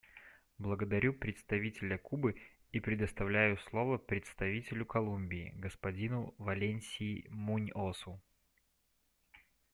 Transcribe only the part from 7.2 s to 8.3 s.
Муньосу.